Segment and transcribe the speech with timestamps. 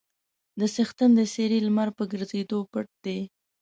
[0.59, 3.19] د څښتن د څېرې لمر په ګرځېدو پټ دی.